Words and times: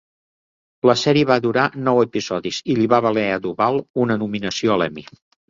La 0.89 0.95
sèrie 1.01 1.27
va 1.31 1.37
durar 1.43 1.65
nou 1.89 2.01
episodis 2.05 2.63
i 2.75 2.79
li 2.81 2.89
va 2.95 3.01
valer 3.09 3.27
a 3.35 3.37
Duvall 3.45 3.79
una 4.07 4.19
nominació 4.25 4.75
a 4.75 4.81
l'Emmy. 4.85 5.07